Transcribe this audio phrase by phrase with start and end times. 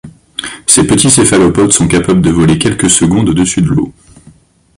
[0.65, 3.93] Ces petits céphalopodes sont capables de voler quelques secondes au-dessus de l'eau.